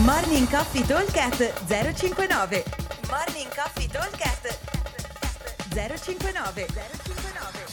Morning 0.00 0.48
Coffee 0.48 0.86
Talkcast 0.86 1.66
059 1.66 2.64
Morning 3.10 3.54
Coffee 3.54 3.86
Talkcast 3.86 4.58
059 5.68 6.66
059 6.66 7.66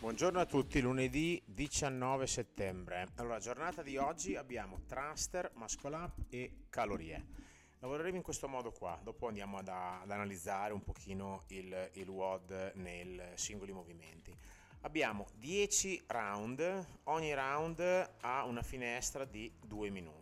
Buongiorno 0.00 0.40
a 0.40 0.46
tutti, 0.46 0.80
lunedì 0.80 1.40
19 1.46 2.26
settembre. 2.26 3.06
Allora, 3.14 3.38
giornata 3.38 3.82
di 3.82 3.98
oggi 3.98 4.34
abbiamo 4.34 4.80
thruster, 4.88 5.52
muscle 5.54 5.94
up 5.94 6.24
e 6.28 6.64
calorie. 6.68 7.24
Lavoreremo 7.78 8.16
in 8.16 8.22
questo 8.22 8.48
modo 8.48 8.72
qua, 8.72 8.98
dopo 9.00 9.28
andiamo 9.28 9.58
ad, 9.58 9.68
ad 9.68 10.10
analizzare 10.10 10.72
un 10.72 10.82
pochino 10.82 11.44
il, 11.50 11.90
il 11.92 12.08
WOD 12.08 12.72
nei 12.74 13.22
singoli 13.34 13.70
movimenti. 13.70 14.36
Abbiamo 14.82 15.26
10 15.34 16.02
round, 16.08 16.86
ogni 17.04 17.32
round 17.32 17.78
ha 18.20 18.44
una 18.44 18.62
finestra 18.62 19.24
di 19.24 19.52
2 19.64 19.90
minuti. 19.90 20.17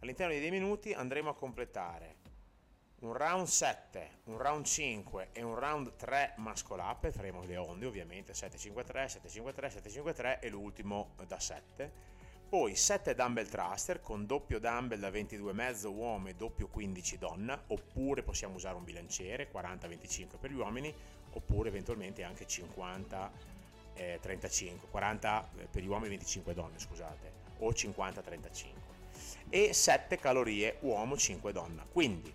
All'interno 0.00 0.32
dei 0.32 0.40
2 0.40 0.50
minuti 0.50 0.92
andremo 0.92 1.30
a 1.30 1.34
completare 1.34 2.24
un 2.98 3.12
round 3.12 3.46
7, 3.46 4.10
un 4.24 4.38
round 4.38 4.64
5 4.64 5.28
e 5.32 5.42
un 5.42 5.54
round 5.54 5.96
3 5.96 6.34
muscle 6.38 6.80
up, 6.80 7.10
faremo 7.10 7.42
le 7.44 7.56
onde 7.56 7.86
ovviamente, 7.86 8.32
753, 8.32 9.08
753, 9.08 9.70
753 9.70 10.40
e 10.40 10.48
l'ultimo 10.48 11.10
da 11.26 11.38
7. 11.38 12.14
Poi 12.48 12.74
7 12.74 13.14
dumbbell 13.14 13.48
thruster 13.48 14.00
con 14.00 14.24
doppio 14.24 14.58
dumbbell 14.58 15.00
da 15.00 15.10
22,5 15.10 15.86
uomo 15.94 16.28
e 16.28 16.34
doppio 16.34 16.68
15 16.68 17.18
donna, 17.18 17.60
oppure 17.66 18.22
possiamo 18.22 18.54
usare 18.54 18.76
un 18.76 18.84
bilanciere 18.84 19.50
40-25 19.52 20.38
per 20.38 20.50
gli 20.50 20.56
uomini, 20.56 20.94
oppure 21.32 21.68
eventualmente 21.68 22.22
anche 22.22 22.46
50 22.46 23.32
eh, 23.94 24.18
35, 24.20 24.88
40 24.90 25.50
eh, 25.58 25.66
per 25.66 25.82
gli 25.82 25.88
uomini 25.88 26.10
25 26.10 26.54
donne, 26.54 26.78
scusate, 26.78 27.32
o 27.58 27.70
50-35. 27.70 28.95
E 29.48 29.72
7 29.72 30.18
calorie 30.18 30.78
uomo, 30.80 31.16
5 31.16 31.52
donna. 31.52 31.86
Quindi 31.90 32.32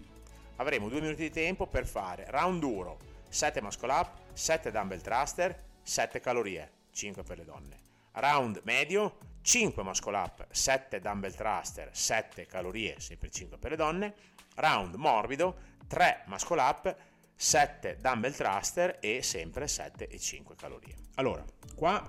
avremo 0.58 0.90
2 0.90 1.02
minuti 1.02 1.24
di 1.24 1.30
tempo 1.30 1.68
per 1.68 1.86
fare 1.86 2.26
round 2.30 2.60
duro, 2.60 3.00
7 3.30 3.62
muscle 3.62 3.92
up, 3.92 4.12
7 4.34 4.72
dumbbell 4.72 5.02
thruster, 5.02 5.56
7 5.84 6.20
calorie, 6.20 6.72
5 6.92 7.24
per 7.24 7.38
le 7.38 7.46
donne. 7.46 7.78
Round 8.14 8.62
medio, 8.64 9.18
5 9.42 9.84
muscle 9.84 10.16
up, 10.16 10.48
7 10.52 11.00
dumbbell 11.00 11.34
thruster, 11.34 11.90
7 11.92 12.46
calorie, 12.46 13.00
sempre 13.00 13.30
5 13.30 13.58
per 13.58 13.72
le 13.72 13.78
donne. 13.78 14.14
Round 14.56 14.96
morbido, 14.96 15.56
3 15.88 16.24
muscle 16.28 16.62
up, 16.62 16.96
7 17.36 17.98
dumbbell 18.00 18.34
thruster 18.34 18.98
e 19.00 19.24
sempre 19.24 19.68
7 19.68 20.08
e 20.08 20.20
5 20.20 20.56
calorie. 20.56 20.96
Allora, 21.16 21.44
qua 21.76 22.08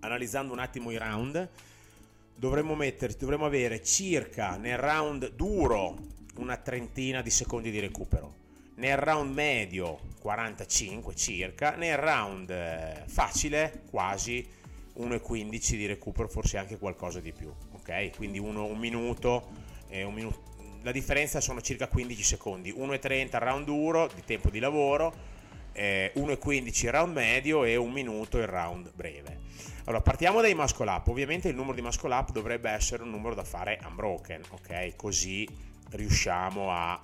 analizzando 0.00 0.52
un 0.52 0.58
attimo 0.58 0.90
i 0.90 0.98
round, 0.98 1.48
dovremmo, 2.36 2.74
metterci, 2.74 3.18
dovremmo 3.18 3.46
avere 3.46 3.82
circa 3.82 4.56
nel 4.56 4.78
round 4.78 5.34
duro 5.34 5.96
una 6.36 6.56
trentina 6.58 7.22
di 7.22 7.30
secondi 7.30 7.70
di 7.70 7.80
recupero, 7.80 8.34
nel 8.76 8.96
round 8.96 9.32
medio 9.32 9.98
45 10.20 11.14
circa, 11.14 11.74
nel 11.76 11.96
round 11.96 12.50
eh, 12.50 13.02
facile 13.06 13.82
quasi 13.90 14.46
1,15 14.98 15.70
di 15.70 15.86
recupero, 15.86 16.28
forse 16.28 16.58
anche 16.58 16.78
qualcosa 16.78 17.20
di 17.20 17.32
più, 17.32 17.52
ok? 17.72 18.16
Quindi 18.16 18.38
uno, 18.38 18.64
un 18.66 18.78
minuto, 18.78 19.48
eh, 19.88 20.02
un 20.02 20.14
minuto 20.14 20.54
la 20.82 20.92
differenza 20.92 21.40
sono 21.40 21.60
circa 21.60 21.88
15 21.88 22.22
secondi, 22.22 22.72
1,30 22.72 23.38
round 23.38 23.64
duro 23.64 24.08
di 24.14 24.22
tempo 24.24 24.50
di 24.50 24.60
lavoro, 24.60 25.12
eh, 25.76 26.12
1,15 26.16 26.90
round 26.90 27.14
medio 27.14 27.64
e 27.64 27.76
un 27.76 27.92
minuto 27.92 28.38
il 28.38 28.46
round 28.46 28.92
breve. 28.94 29.44
Allora, 29.84 30.02
partiamo 30.02 30.40
dai 30.40 30.54
muscle 30.54 30.88
up. 30.88 31.06
Ovviamente 31.08 31.48
il 31.48 31.54
numero 31.54 31.74
di 31.74 31.82
muscle 31.82 32.12
up 32.12 32.32
dovrebbe 32.32 32.70
essere 32.70 33.02
un 33.02 33.10
numero 33.10 33.34
da 33.34 33.44
fare 33.44 33.78
unbroken, 33.86 34.42
ok? 34.50 34.96
Così 34.96 35.46
riusciamo 35.90 36.72
a, 36.72 37.00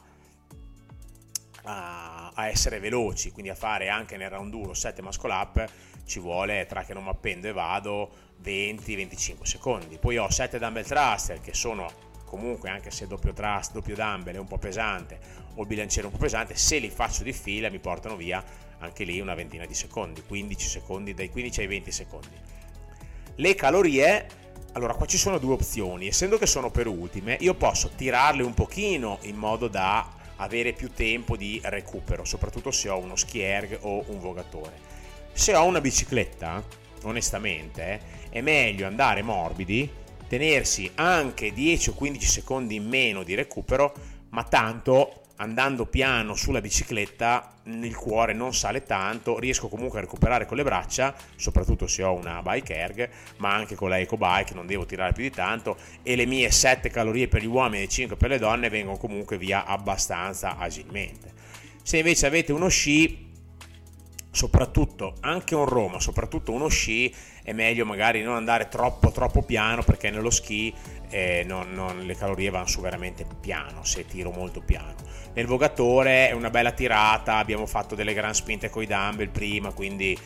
a, 1.65 2.33
a 2.35 2.49
essere 2.49 2.81
veloci, 2.81 3.31
quindi 3.31 3.51
a 3.51 3.55
fare 3.55 3.89
anche 3.89 4.17
nel 4.17 4.31
round 4.31 4.51
duro 4.51 4.75
7 4.75 5.03
muscle 5.03 5.33
up 5.33 5.71
ci 6.05 6.19
vuole 6.19 6.67
tra 6.67 6.83
che 6.83 6.95
non 6.95 7.05
mi 7.05 7.11
appendo 7.11 7.47
e 7.47 7.53
vado 7.53 8.11
20-25 8.43 9.43
secondi. 9.43 9.99
Poi 9.99 10.17
ho 10.17 10.29
7 10.31 10.59
dumbbell 10.59 10.85
thruster 10.85 11.41
che 11.41 11.55
sono 11.55 12.11
comunque 12.33 12.71
anche 12.71 12.91
se 12.91 13.07
doppio 13.07 13.35
thrust, 13.35 13.73
doppio 13.73 13.95
dumbbell 13.95 14.37
è 14.37 14.39
un 14.39 14.47
po' 14.47 14.57
pesante 14.57 15.19
o 15.57 15.61
il 15.61 15.67
bilanciere 15.67 16.07
un 16.07 16.13
po' 16.13 16.19
pesante, 16.19 16.57
se 16.57 16.79
li 16.79 16.89
faccio 16.89 17.23
di 17.23 17.33
fila 17.35 17.69
mi 17.69 17.79
portano 17.79 18.17
via 18.17 18.43
anche 18.79 19.05
lì 19.05 19.21
una 19.21 19.35
ventina 19.35 19.67
di 19.67 19.75
secondi, 19.75 20.23
15 20.27 20.67
secondi, 20.67 21.13
dai 21.13 21.29
15 21.29 21.61
ai 21.61 21.67
20 21.67 21.93
secondi. 21.93 22.37
Le 23.35 23.55
calorie, 23.55 24.27
allora 24.73 24.95
qua 24.95 25.05
ci 25.05 25.19
sono 25.19 25.37
due 25.37 25.53
opzioni, 25.53 26.07
essendo 26.07 26.39
che 26.39 26.47
sono 26.47 26.71
per 26.71 26.87
ultime, 26.87 27.37
io 27.41 27.53
posso 27.53 27.91
tirarle 27.95 28.43
un 28.43 28.55
pochino 28.55 29.19
in 29.25 29.37
modo 29.37 29.69
da 29.69 30.11
avere 30.37 30.73
più 30.73 30.91
tempo 30.91 31.37
di 31.37 31.61
recupero, 31.63 32.25
soprattutto 32.25 32.71
se 32.71 32.89
ho 32.89 32.97
uno 32.97 33.15
skierg 33.15 33.81
o 33.83 34.05
un 34.07 34.21
vogatore. 34.21 34.73
Se 35.35 35.55
ho 35.55 35.65
una 35.65 35.83
bicicletta, 35.83 36.65
onestamente, 37.03 38.01
è 38.31 38.41
meglio 38.41 38.87
andare 38.87 39.21
morbidi 39.21 40.01
tenersi 40.33 40.91
anche 40.95 41.53
10 41.53 41.91
o 41.91 41.93
15 41.93 42.27
secondi 42.27 42.77
in 42.77 42.89
meno 42.89 43.23
di 43.23 43.35
recupero, 43.35 43.93
ma 44.31 44.43
tanto 44.45 45.25
andando 45.37 45.85
piano 45.85 46.35
sulla 46.35 46.63
bicicletta 46.63 47.57
il 47.65 47.95
cuore 47.95 48.33
non 48.33 48.55
sale 48.55 48.83
tanto, 48.83 49.39
riesco 49.39 49.69
comunque 49.69 49.99
a 49.99 50.01
recuperare 50.01 50.47
con 50.47 50.57
le 50.57 50.63
braccia, 50.63 51.15
soprattutto 51.37 51.87
se 51.87 52.03
ho 52.03 52.15
una 52.15 52.41
bike 52.41 52.75
erg, 52.75 53.11
ma 53.39 53.53
anche 53.53 53.75
con 53.75 53.91
la 53.91 53.99
eco 53.99 54.17
bike 54.17 54.55
non 54.55 54.67
devo 54.67 54.87
tirare 54.87 55.13
più 55.13 55.23
di 55.23 55.31
tanto 55.31 55.77
e 56.03 56.17
le 56.17 56.25
mie 56.25 56.51
7 56.51 56.89
calorie 56.89 57.29
per 57.29 57.43
gli 57.43 57.47
uomini 57.47 57.83
e 57.83 57.89
5 57.89 58.17
per 58.17 58.31
le 58.31 58.39
donne 58.39 58.71
vengono 58.71 58.97
comunque 58.97 59.37
via 59.37 59.67
abbastanza 59.67 60.57
agilmente. 60.57 61.31
Se 61.83 61.99
invece 61.99 62.25
avete 62.25 62.53
uno 62.53 62.69
sci 62.69 63.29
soprattutto 64.31 65.17
anche 65.21 65.55
un 65.55 65.67
Roma, 65.67 66.01
soprattutto 66.01 66.53
uno 66.53 66.69
sci, 66.69 67.15
è 67.43 67.53
meglio 67.53 67.85
magari 67.85 68.23
non 68.23 68.37
andare 68.37 68.69
troppo 68.69 69.11
troppo 69.11 69.43
piano 69.43 69.83
perché 69.83 70.11
nello 70.11 70.31
ski 70.31 70.73
eh, 71.11 71.45
non, 71.47 71.73
non, 71.73 72.05
le 72.05 72.17
calorie 72.17 72.51
vanno 72.51 72.67
su 72.67 72.81
veramente 72.81 73.27
piano 73.41 73.85
se 73.85 74.07
tiro 74.07 74.31
molto 74.31 74.61
piano. 74.61 74.95
Nel 75.35 75.47
vogatore 75.47 76.29
è 76.29 76.33
una 76.33 76.51
bella 76.51 76.73
tirata, 76.73 77.37
abbiamo 77.37 77.67
fatto 77.67 77.95
delle 77.95 78.15
gran 78.15 78.35
spinte 78.35 78.71
con 78.71 78.83
i 78.83 78.87
dumbbell 78.87 79.31
prima, 79.31 79.73
quindi 79.73 80.17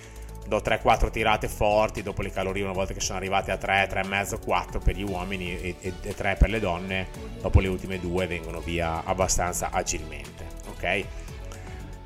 do 0.46 0.58
3-4 0.58 1.10
tirate 1.10 1.48
forti, 1.48 2.02
dopo 2.02 2.22
le 2.22 2.30
calorie 2.30 2.62
una 2.62 2.72
volta 2.72 2.92
che 2.92 3.00
sono 3.00 3.18
arrivate 3.18 3.50
a 3.50 3.56
3, 3.56 3.88
3,5, 3.90 4.38
4 4.44 4.78
per 4.80 4.96
gli 4.96 5.02
uomini 5.02 5.60
e, 5.60 5.74
e, 5.80 5.92
e 6.02 6.14
3 6.14 6.36
per 6.36 6.50
le 6.50 6.60
donne, 6.60 7.08
dopo 7.40 7.60
le 7.60 7.68
ultime 7.68 7.98
due 7.98 8.26
vengono 8.26 8.60
via 8.60 9.04
abbastanza 9.04 9.70
agilmente. 9.70 10.44
Ok? 10.68 11.04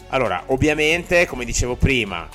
Allora, 0.09 0.43
ovviamente, 0.47 1.27
come 1.27 1.45
dicevo 1.45 1.77
prima, 1.77 2.29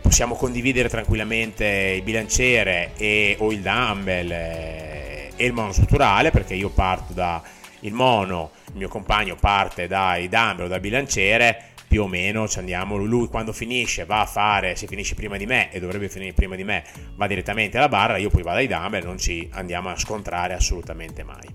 possiamo 0.00 0.34
condividere 0.34 0.88
tranquillamente 0.88 1.64
il 1.96 2.02
bilanciere 2.02 2.92
e, 2.96 3.36
o 3.38 3.52
il 3.52 3.60
dumbbell 3.60 4.30
eh, 4.30 5.30
e 5.36 5.44
il 5.46 5.52
monostrutturale 5.52 6.30
perché 6.30 6.54
io 6.54 6.70
parto 6.70 7.12
da 7.12 7.42
il 7.80 7.92
mono, 7.92 8.50
il 8.68 8.76
mio 8.76 8.88
compagno 8.88 9.36
parte 9.36 9.86
dai 9.86 10.28
dumbbell 10.28 10.66
o 10.66 10.68
dal 10.68 10.80
bilanciere, 10.80 11.72
più 11.86 12.02
o 12.02 12.08
meno 12.08 12.48
ci 12.48 12.58
andiamo, 12.58 12.96
lui 12.96 13.28
quando 13.28 13.52
finisce 13.52 14.04
va 14.04 14.20
a 14.20 14.26
fare, 14.26 14.74
se 14.74 14.86
finisce 14.86 15.14
prima 15.14 15.36
di 15.36 15.46
me 15.46 15.70
e 15.70 15.80
dovrebbe 15.80 16.08
finire 16.08 16.32
prima 16.32 16.56
di 16.56 16.64
me, 16.64 16.82
va 17.14 17.26
direttamente 17.26 17.76
alla 17.76 17.88
barra, 17.88 18.16
io 18.16 18.30
poi 18.30 18.42
vado 18.42 18.58
ai 18.58 18.66
dumbbell, 18.66 19.04
non 19.04 19.18
ci 19.18 19.48
andiamo 19.52 19.90
a 19.90 19.98
scontrare 19.98 20.54
assolutamente 20.54 21.22
mai. 21.22 21.46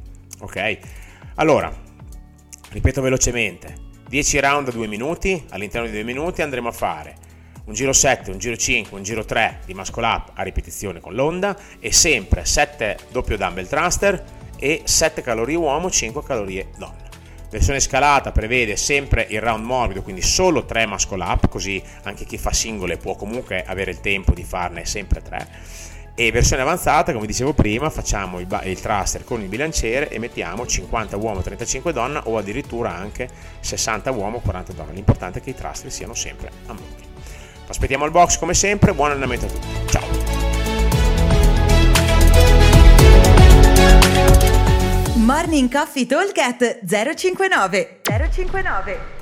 Ok? 0.41 0.77
Allora, 1.35 1.73
ripeto 2.69 3.01
velocemente, 3.01 3.75
10 4.07 4.39
round 4.39 4.67
a 4.67 4.71
2 4.71 4.87
minuti, 4.87 5.43
all'interno 5.49 5.87
di 5.87 5.93
2 5.93 6.03
minuti 6.03 6.41
andremo 6.41 6.69
a 6.69 6.73
fare 6.73 7.27
un 7.69 7.75
giro 7.75 7.93
7, 7.93 8.31
un 8.31 8.39
giro 8.39 8.57
5, 8.57 8.97
un 8.97 9.03
giro 9.03 9.23
3 9.23 9.59
di 9.65 9.75
muscle 9.75 10.03
up 10.03 10.31
a 10.33 10.41
ripetizione 10.41 10.99
con 10.99 11.13
l'onda 11.13 11.55
e 11.79 11.93
sempre 11.93 12.43
7 12.43 12.97
doppio 13.11 13.37
dumbbell 13.37 13.67
thruster 13.67 14.23
e 14.57 14.81
7 14.83 15.21
calorie 15.21 15.55
uomo, 15.55 15.91
5 15.91 16.23
calorie 16.23 16.69
donna. 16.77 17.07
Versione 17.51 17.79
scalata 17.79 18.31
prevede 18.31 18.75
sempre 18.75 19.25
il 19.29 19.39
round 19.39 19.63
morbido, 19.63 20.01
quindi 20.01 20.23
solo 20.23 20.65
3 20.65 20.87
muscle 20.87 21.23
up, 21.23 21.47
così 21.47 21.81
anche 22.03 22.25
chi 22.25 22.39
fa 22.39 22.51
singole 22.51 22.97
può 22.97 23.15
comunque 23.15 23.63
avere 23.63 23.91
il 23.91 24.01
tempo 24.01 24.33
di 24.33 24.43
farne 24.43 24.85
sempre 24.85 25.21
3 25.21 25.47
e 26.15 26.31
versione 26.31 26.63
avanzata, 26.63 27.13
come 27.13 27.27
dicevo 27.27 27.53
prima, 27.53 27.89
facciamo 27.91 28.39
il, 28.39 28.61
il 28.65 28.81
thruster 28.81 29.23
con 29.23 29.41
il 29.41 29.47
bilanciere 29.47 30.09
e 30.09 30.17
mettiamo 30.17 30.65
50 30.65 31.15
uomo, 31.17 31.41
35 31.41 31.93
donna 31.93 32.23
o 32.25 32.37
addirittura 32.37 32.93
anche 32.93 33.29
60 33.59 34.11
uomo, 34.11 34.39
40 34.39 34.73
donna. 34.73 34.91
L'importante 34.91 35.39
è 35.39 35.41
che 35.41 35.51
i 35.51 35.55
thruster 35.55 35.91
siano 35.91 36.15
sempre 36.15 36.51
a 36.65 36.73
monti. 36.73 37.08
Aspettiamo 37.69 38.03
al 38.03 38.11
box 38.11 38.39
come 38.39 38.55
sempre, 38.55 38.93
buon 38.93 39.11
allenamento 39.11 39.45
a 39.45 39.49
tutti. 39.49 39.67
Ciao! 39.85 40.07
Morning 45.17 45.71
Coffee 45.71 46.07
Talk 46.07 46.35
059 46.83 48.01
059 48.03 49.18